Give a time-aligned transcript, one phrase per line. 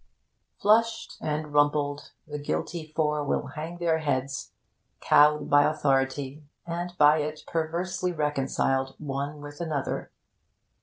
[0.59, 4.51] Flushed and rumpled, the guilty four will hang their heads,
[4.99, 10.09] cowed by authority and by it perversely reconciled one with another.